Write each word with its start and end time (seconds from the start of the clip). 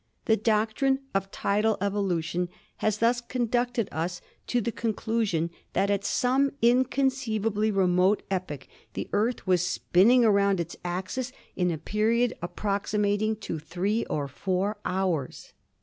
The 0.25 0.35
doctrine 0.35 1.01
of 1.13 1.29
tidal 1.29 1.77
evolution 1.79 2.49
has 2.77 2.97
thus 2.97 3.21
conducted 3.21 3.87
us 3.91 4.19
to 4.47 4.59
the 4.59 4.71
conclusion 4.71 5.51
that 5.73 5.91
at 5.91 6.03
some 6.03 6.49
incon 6.59 7.11
ceivably 7.13 7.71
remote 7.71 8.23
epoch 8.31 8.67
the 8.95 9.07
Earth 9.13 9.45
was 9.45 9.61
spinning 9.61 10.25
around 10.25 10.59
its 10.59 10.75
axis 10.83 11.31
in 11.55 11.69
a 11.69 11.77
period 11.77 12.33
approximating 12.41 13.35
to 13.41 13.59
three 13.59 14.03
or 14.05 14.27
four 14.27 14.77
hours." 14.85 15.53